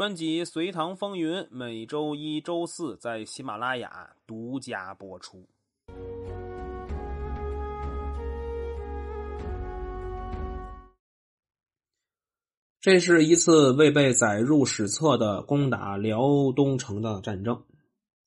[0.00, 5.46] 专辑《隋唐风云》每周一、周四在喜马拉雅独家播出。
[12.80, 17.62] 这是一次未被载入史册的攻打辽东城的战争，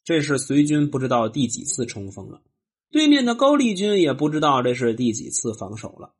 [0.04, 2.44] 这是隋军不知道第几次冲锋了，
[2.92, 6.14] 对面的高丽军也不知道这是第几次防守了。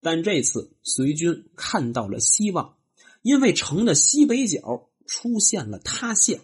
[0.00, 2.76] 但这次隋军看到了希望，
[3.22, 6.40] 因为城的西北角出现了塌陷，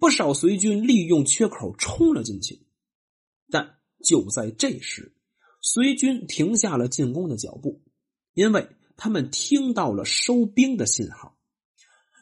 [0.00, 2.66] 不少随军利用缺口冲了进去。
[3.50, 5.14] 但就在这时，
[5.60, 7.82] 随军停下了进攻的脚步，
[8.34, 8.68] 因为。
[9.00, 11.38] 他们听到了收兵的信号，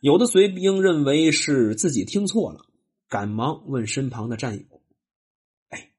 [0.03, 2.67] 有的随兵认为是自己听错了，
[3.09, 4.83] 赶忙问身旁的战友
[5.73, 5.95] ：“哎，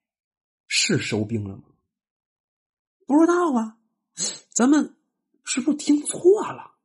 [0.68, 1.64] 是收兵了吗
[3.08, 3.80] ？”“不知道啊，
[4.54, 4.96] 咱们
[5.44, 6.77] 是不是听错了？”“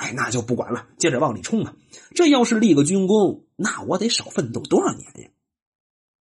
[0.00, 1.76] 哎，那就不管了，接着往里冲啊！
[2.14, 5.30] 这要是立个军功，那我得少奋斗多少年呀！”“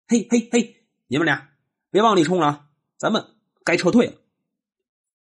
[0.06, 1.52] 嘿嘿嘿，你们俩
[1.90, 3.26] 别往里冲了，咱们
[3.64, 4.16] 该撤退了。”“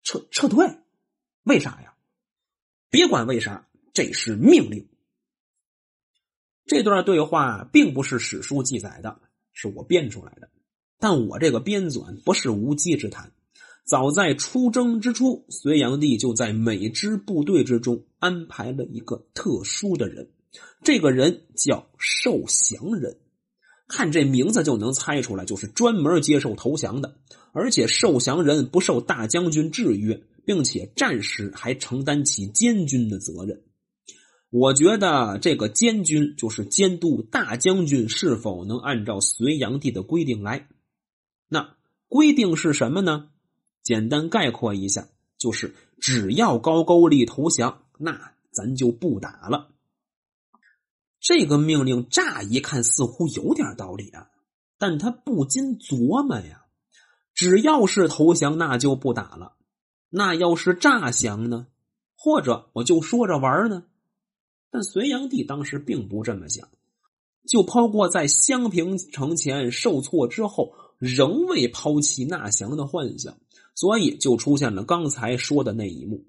[0.05, 0.78] 撤撤退。”
[1.42, 1.94] 为啥呀？
[2.89, 4.89] 别管为啥，这是命令。
[6.67, 9.20] 这段对话并不是史书记载的，
[9.52, 10.48] 是我编出来的。
[11.00, 13.33] 但我这个编纂不是无稽之谈。
[13.87, 20.29] 早在出征之初，隋炀帝就在每支部队之中安排了一个特殊的人，
[20.83, 23.19] 这个人叫受降人。
[23.89, 27.17] 看这名字就能猜出来，就是专门接受投降的。
[27.53, 30.23] 而且受降人不受大将军制约。
[30.47, 33.64] 并且战时还承担起监军的责任，
[34.48, 40.69] 我觉得这个监军就是监督大将军是否能按照隋炀帝的规定来。
[41.48, 41.75] 那
[42.07, 43.31] 规定是什么呢？
[43.87, 45.06] 简单概括一下，
[45.39, 49.70] 就是只要高句丽投降，那咱就不打了。
[51.20, 54.29] 这个命令乍一看似乎有点道理啊，
[54.77, 56.64] 但他不禁琢磨呀：
[57.33, 59.55] 只要是投降，那就不打了。
[60.08, 61.69] 那要是诈降呢？
[62.17, 63.85] 或者我就说着玩呢？
[64.69, 66.69] 但隋炀帝当时并不这么想，
[67.46, 73.39] 就抛过在襄平城前受挫之后仍未抛弃纳降的幻想，
[73.74, 76.24] 所以就出现了刚才说的那一幕。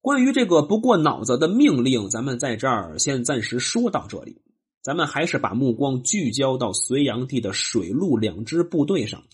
[0.00, 4.42] 关于这个不过脑子的命令，咱们在这儿先暂时说到这里。
[4.82, 9.24] 咱们还是把目光聚焦到隋炀帝的水陆两支部队上，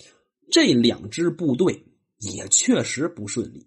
[0.50, 1.84] 这两支部队。
[2.20, 3.66] 也确实不顺利。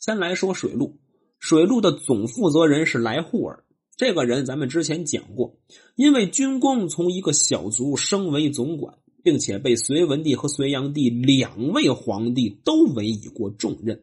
[0.00, 0.96] 先来说水路，
[1.38, 3.62] 水路的总负责人是来护尔。
[3.94, 5.58] 这个人咱们之前讲过，
[5.94, 14.02] 因为军功从一个小卒升为总管，并且被隋文帝和隋炀帝两位皇帝都委以过重任，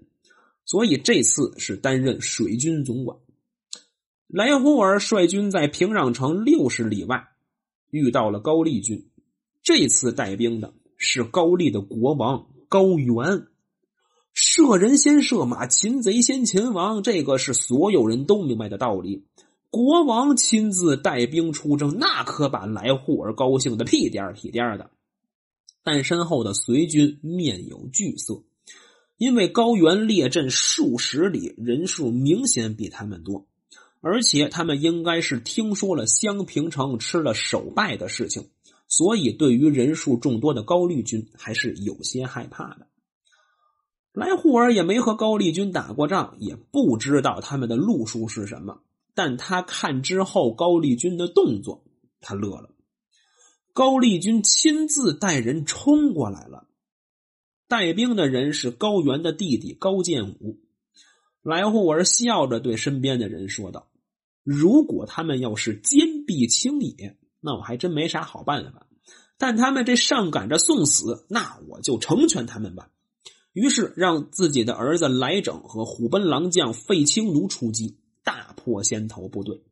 [0.65, 3.17] 所以这次是担任水军总管。
[4.27, 7.27] 来护尔率军在平壤城六十里外
[7.91, 9.09] 遇到了高丽军，
[9.61, 13.45] 这次带兵的是高丽的国王高原。
[14.33, 19.25] 射人先射马，擒贼先擒王，这个是所有人都明白的道理。
[19.69, 24.89] 国王亲自带兵出征，那可把来护儿高兴的屁颠儿屁颠儿的。
[25.83, 28.43] 但身后的随军面有惧色，
[29.17, 33.47] 因为高原列阵数十里，人数明显比他们多，
[33.99, 38.49] 而且他们应该是听说了襄平城吃了首败的事情，
[38.87, 42.87] 所以对于人数众多的高丽军还是有些害怕的。
[44.13, 48.81] 来护儿也没和高丽军打过仗，也不知道他们的路数是什么。
[49.13, 51.83] 但他看之后高丽军的动作，
[52.19, 52.75] 他乐了。
[53.73, 56.67] 高丽军亲自带人冲过来了，
[57.67, 60.59] 带兵的人是高原的弟弟高建武。
[61.41, 63.87] 来护儿笑着对身边的人说道
[64.43, 68.87] ：“如果他们要是坚壁清野，那我还真没啥好办法。
[69.37, 72.89] 但他们这上赶着送死，那我就成全他们吧。”
[73.53, 79.63] 于是让自己的儿子来整和虎贲郎将费青奴出击，大破先头部队。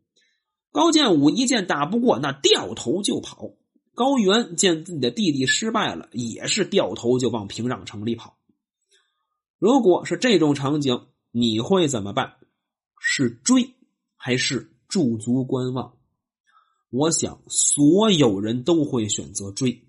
[0.72, 3.52] 高建武一见打不过，那掉头就跑。
[4.00, 8.38] 高原见自己的弟弟失败了，也是掉头就往平壤城里跑。
[9.58, 12.36] 如果是这种场景，你会怎么办？
[12.98, 13.74] 是追
[14.16, 15.98] 还是驻足观望？
[16.90, 19.84] 我想所有人都会选择追，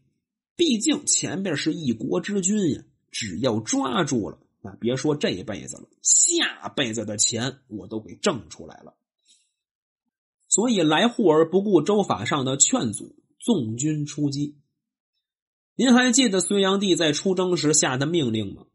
[0.57, 2.83] 毕竟前边是一国之君呀。
[3.13, 8.93] 只要抓住了，那别说这辈子了，下辈子的钱我都给挣出来了。
[10.49, 14.59] 所以来护儿不顾周法上的劝阻，纵军出击。
[15.75, 18.67] 您还记得隋炀帝在出征时下的命令吗？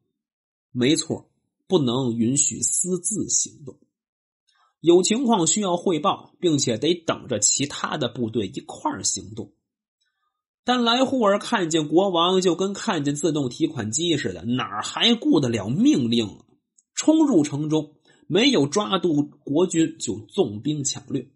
[0.72, 1.30] 没错，
[1.68, 3.80] 不能允许私自行动。
[4.82, 9.54] 有情况需要汇报，并且得等着其他的部队一块儿行动。
[10.64, 16.46] 但莱胡尔看见国王，就跟看见自动提款机似的，哪还顾得了命令啊？
[16.96, 17.96] 冲入城中，
[18.28, 21.32] 没有抓住国军，就纵兵抢掠。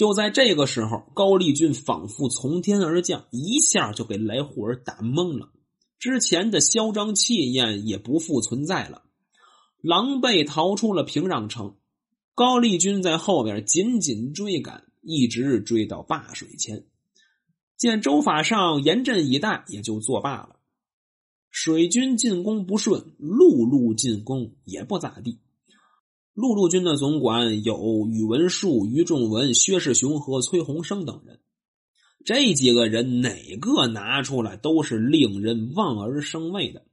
[0.00, 5.52] 就在这个时候，高丽军仿佛从天而降，一下就给来护儿打懵了。
[5.98, 9.02] 之前的嚣张气焰也不复存在了，
[9.82, 11.76] 狼狈逃出了平壤城。
[12.34, 16.86] 高丽军在后边紧紧追赶，一直追到灞水前。
[17.76, 20.56] 见周法上严阵以待，也就作罢了。
[21.50, 25.40] 水军进攻不顺，陆路进攻也不咋地。
[26.40, 31.38] 陆路军的总管有宇文述、于仲文、薛世雄和崔鸿生等人。
[32.24, 36.86] 这几个人哪个拿出来都是令人望而生畏的。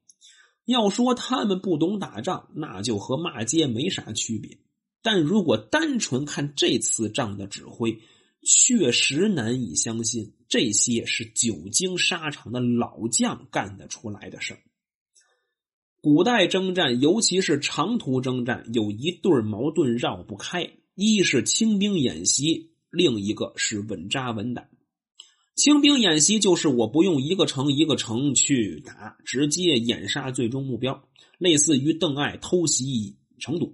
[0.66, 4.60] 要说他们不懂打仗，那就和骂街没啥区别。
[5.02, 7.98] 但如果单纯看这次仗的指挥，
[8.44, 14.60] 确实难以相信，这些是久经沙场的老将干得出来的事儿。
[16.00, 24.68] 古代征战，尤其是长途征战，有一对矛盾绕不开：一是轻兵演习，另一个是稳扎稳打。
[25.56, 31.04] 轻兵演习就是我不用一个城一个城去打，直接掩杀最终目标，
[31.40, 33.74] 类似于邓艾偷袭成都。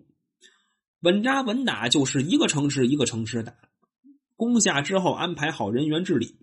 [1.01, 3.53] 稳扎稳打就是一个城池一个城池打。
[4.37, 6.37] 攻下之后，安排好人员治理。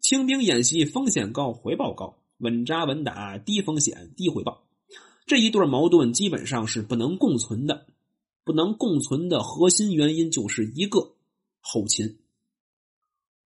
[0.00, 4.62] 轻兵演习风险高，回报高；稳扎稳打，低风险低回报。
[5.26, 7.86] 这一对矛盾基本上是不能共存的。
[8.44, 11.14] 不能共存的核心原因就是一个
[11.60, 12.18] 后勤。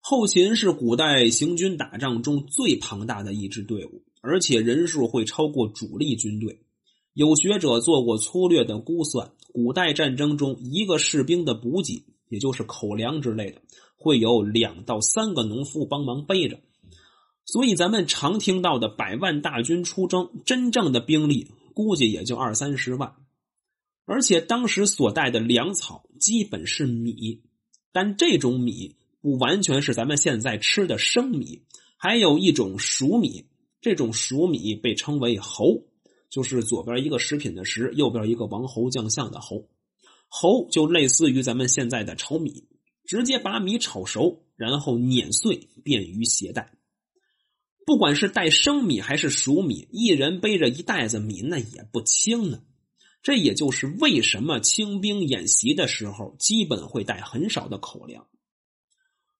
[0.00, 6.62] 后勤是古代行军打仗中最庞大的一支队伍，而且人数会超过主力军队。
[7.14, 12.04] 有学者做过粗略的估算，古代战争中一个士兵的补给。
[12.28, 13.62] 也就是口粮之类的，
[13.96, 16.60] 会有两到三个农夫帮忙背着，
[17.50, 23.14] 所以咱们常听到的百万大军出征，真正的兵力估计也就二三十万，
[24.04, 27.40] 而且当时所带的粮草基本是米，
[27.90, 31.62] 但这种米不完全是咱们现在吃的生米，
[31.96, 33.46] 还有一种熟米，
[33.80, 35.86] 这种熟米被称为侯，
[36.28, 39.70] 就是左边一个食品的食，右边一个王侯将相的侯。
[40.28, 42.68] 侯就类似于咱们现在的炒米，
[43.06, 46.74] 直接把米炒熟，然后碾碎，便于携带。
[47.88, 52.60] 不管是带生米还是熟米，一人背着一袋子米，那也不轻呢。
[53.22, 58.26] 这也就是为什么清兵演习的时候，基本会带很少的口粮。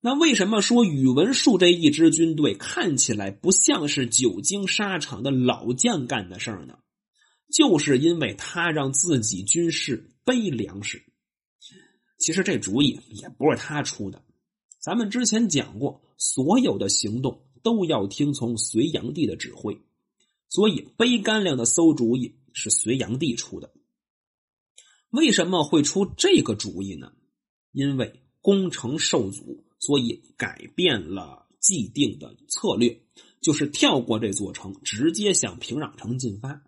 [0.01, 6.79] 那为什么说宇文述这一支军队看起来不像是久经沙场的老将干的事儿呢？
[7.53, 10.15] 就是因为他让自己军士。
[10.25, 11.03] 背粮食，
[12.19, 14.23] 其实这主意也不是他出的。
[14.81, 19.77] 咱们之前讲过，所有的行动都要听从隋炀帝的指挥，
[20.49, 23.75] 所以背干粮的馊主意是隋炀帝出的。
[25.11, 27.13] 为什么会出这个主意呢？
[27.73, 33.03] 因为攻城受阻，所以改变了既定的策略，
[33.43, 36.63] 就是跳过这座城，直接向平壤城进发。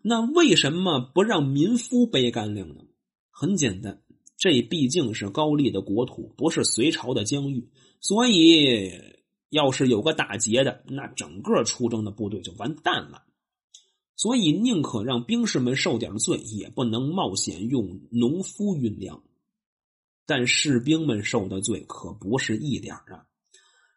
[0.00, 2.86] 那为什么不让民夫背干粮呢？
[3.28, 4.02] 很简单，
[4.38, 7.68] 这毕竟是高丽的国土，不是隋朝的疆域，
[8.00, 8.90] 所以
[9.54, 13.22] 要是有个打劫的，那整个出征的部队就完蛋了。
[14.16, 19.22] 所以宁可让兵士们受点罪，也不能冒险用农夫运粮。
[20.26, 23.26] 但士兵们受的罪可不是一点啊！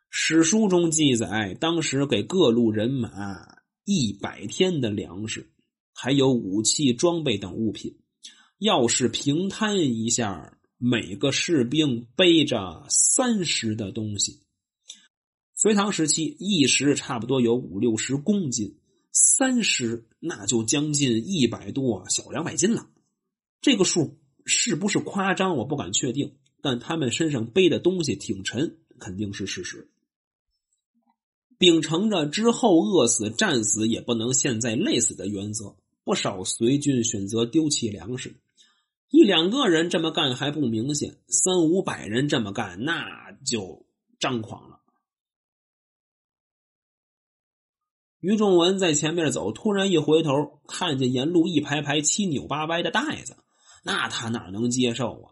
[0.10, 5.52] 史书中记载，当时给各路人马一百天的粮食。
[6.00, 7.98] 还有武器装备等物品，
[8.60, 14.44] 要是平摊一下，每个士兵背着三十的东西。
[15.58, 18.78] 隋唐时期，一石差不多有五六十公斤，
[19.12, 22.88] 三十那就将近一百多小两百斤了。
[23.60, 29.90] 这个数是不是夸张，我不敢确定，但他们身上背的东西挺沉，肯定是事实。
[31.58, 35.76] 秉承着之后饿死、战死也不能现在累死的原则。
[36.04, 38.36] 不少随军选择丢弃粮食，
[39.10, 43.88] 一两个人这么干还不明显，三五百人这么干那就
[44.20, 44.77] 张狂了。
[48.28, 53.38] 于仲文在前面走，突然一回头，看见沿路一排排七扭八歪的袋子，
[53.86, 55.32] 那他哪能接受啊？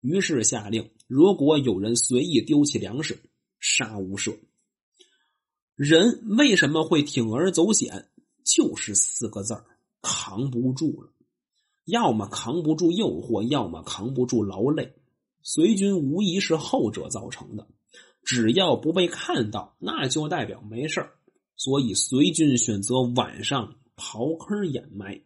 [0.00, 3.18] 于是下令：如果有人随意丢弃粮食，
[3.58, 4.38] 杀无赦。
[5.74, 8.10] 人为什么会铤而走险？
[8.44, 9.64] 就是四个字儿。
[10.00, 11.10] 扛不住了，
[11.84, 14.94] 要么扛不住诱惑，要么扛不住劳累。
[15.42, 17.66] 随军无疑是后者造成的。
[18.22, 21.08] 只要不被看到，那就代表没事
[21.56, 25.22] 所以随军选择晚上刨坑掩埋，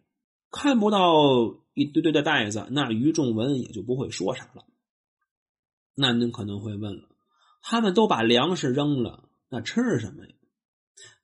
[0.49, 4.65] 看不到一堆堆的袋子，那于仲文也就不会说啥了。
[5.93, 7.09] 那您可能会问了，
[7.61, 10.33] 他们都把粮食扔了，那吃什么呀？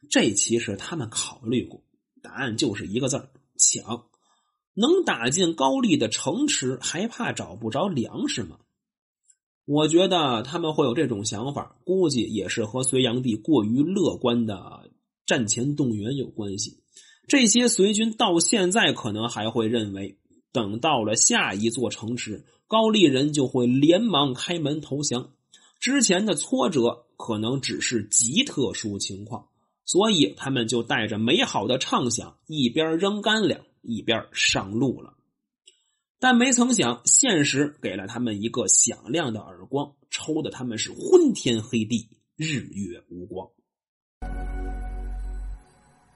[0.09, 1.83] 这其实他们考虑过，
[2.21, 4.07] 答案就是一个字抢。
[4.73, 8.59] 能打进高丽的城池，还怕找不着粮食吗？
[9.65, 14.91] 我觉得他们会有这种想法，估计也是和隋炀帝过于乐观的
[15.27, 16.79] 战前动员有关系。
[17.27, 20.17] 这些随军到现在可能还会认为，
[20.51, 25.33] 等到了下一座城池，高丽人就会连忙开门投降。
[25.79, 29.49] 之前的挫折可能只是极特殊情况，
[29.85, 35.13] 所以他们就带着美好的畅想，一边扔干粮，一边上路了。
[36.19, 43.49] 但没曾想，现实给了他们一个响亮的耳光，抽的他们是昏天黑地，日月无光。